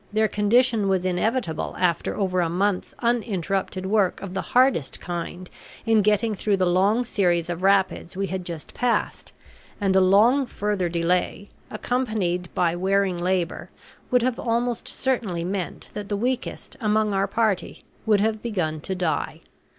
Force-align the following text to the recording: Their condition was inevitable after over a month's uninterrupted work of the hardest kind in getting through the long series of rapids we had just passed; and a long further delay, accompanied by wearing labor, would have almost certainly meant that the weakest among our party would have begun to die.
Their 0.11 0.27
condition 0.27 0.87
was 0.87 1.05
inevitable 1.05 1.75
after 1.77 2.17
over 2.17 2.41
a 2.41 2.49
month's 2.49 2.95
uninterrupted 3.03 3.85
work 3.85 4.19
of 4.19 4.33
the 4.33 4.41
hardest 4.41 4.99
kind 4.99 5.47
in 5.85 6.01
getting 6.01 6.33
through 6.33 6.57
the 6.57 6.65
long 6.65 7.05
series 7.05 7.51
of 7.51 7.61
rapids 7.61 8.17
we 8.17 8.25
had 8.25 8.43
just 8.43 8.73
passed; 8.73 9.31
and 9.79 9.95
a 9.95 10.01
long 10.01 10.47
further 10.47 10.89
delay, 10.89 11.49
accompanied 11.69 12.49
by 12.55 12.75
wearing 12.75 13.19
labor, 13.19 13.69
would 14.09 14.23
have 14.23 14.39
almost 14.39 14.87
certainly 14.87 15.43
meant 15.43 15.91
that 15.93 16.09
the 16.09 16.17
weakest 16.17 16.75
among 16.81 17.13
our 17.13 17.27
party 17.27 17.83
would 18.07 18.21
have 18.21 18.41
begun 18.41 18.81
to 18.81 18.95
die. 18.95 19.41